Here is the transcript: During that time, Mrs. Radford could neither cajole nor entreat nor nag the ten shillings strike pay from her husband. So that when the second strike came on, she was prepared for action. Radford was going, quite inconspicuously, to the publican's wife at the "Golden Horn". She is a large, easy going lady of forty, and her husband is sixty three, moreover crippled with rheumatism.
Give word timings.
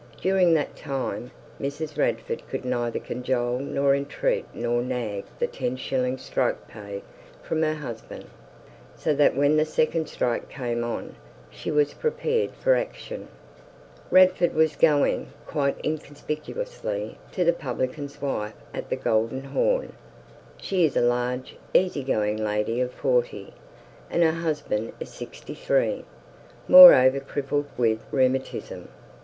During 0.19 0.55
that 0.55 0.75
time, 0.75 1.29
Mrs. 1.61 1.95
Radford 1.95 2.41
could 2.49 2.65
neither 2.65 2.97
cajole 2.97 3.59
nor 3.59 3.93
entreat 3.93 4.45
nor 4.51 4.81
nag 4.81 5.25
the 5.37 5.45
ten 5.45 5.75
shillings 5.77 6.23
strike 6.23 6.67
pay 6.67 7.03
from 7.43 7.61
her 7.61 7.75
husband. 7.75 8.25
So 8.95 9.13
that 9.13 9.35
when 9.35 9.57
the 9.57 9.63
second 9.63 10.09
strike 10.09 10.49
came 10.49 10.83
on, 10.83 11.17
she 11.51 11.69
was 11.69 11.93
prepared 11.93 12.49
for 12.53 12.75
action. 12.75 13.27
Radford 14.09 14.55
was 14.55 14.75
going, 14.75 15.27
quite 15.45 15.77
inconspicuously, 15.85 17.19
to 17.33 17.43
the 17.43 17.53
publican's 17.53 18.19
wife 18.19 18.55
at 18.73 18.89
the 18.89 18.95
"Golden 18.95 19.43
Horn". 19.43 19.93
She 20.57 20.83
is 20.83 20.97
a 20.97 21.01
large, 21.01 21.57
easy 21.75 22.03
going 22.03 22.43
lady 22.43 22.81
of 22.81 22.91
forty, 22.91 23.53
and 24.09 24.23
her 24.23 24.31
husband 24.31 24.93
is 24.99 25.11
sixty 25.13 25.53
three, 25.53 26.05
moreover 26.67 27.19
crippled 27.19 27.67
with 27.77 27.99
rheumatism. 28.09 28.87